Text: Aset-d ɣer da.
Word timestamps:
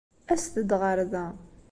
Aset-d 0.33 0.69
ɣer 0.81 0.97
da. 1.11 1.25